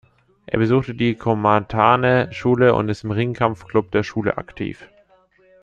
[0.47, 4.89] Er besucht die Komatane-Schule und ist im Ringkampf-Club der Schule aktiv.